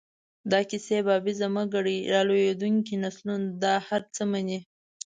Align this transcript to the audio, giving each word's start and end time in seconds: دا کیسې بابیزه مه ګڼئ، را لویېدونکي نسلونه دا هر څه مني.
دا 0.51 0.59
کیسې 0.69 0.97
بابیزه 1.07 1.47
مه 1.55 1.63
ګڼئ، 1.73 1.97
را 2.13 2.21
لویېدونکي 2.27 2.95
نسلونه 3.03 3.47
دا 3.63 3.73
هر 3.87 4.01
څه 4.15 4.21
مني. 4.31 4.59